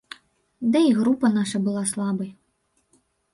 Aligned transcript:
Ды 0.75 0.79
і 0.87 0.95
група 0.99 1.31
наша 1.37 1.61
была 1.67 1.83
слабай. 1.93 2.31